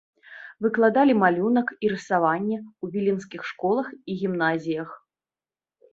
Выкладалі 0.65 1.13
малюнак 1.23 1.67
і 1.75 1.85
рысаванне 1.93 2.57
ў 2.61 2.85
віленскіх 2.95 3.41
школах 3.53 3.87
і 3.95 4.11
гімназіях. 4.23 4.89